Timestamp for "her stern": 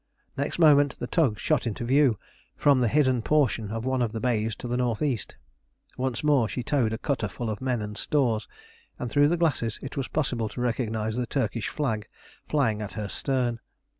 12.93-13.59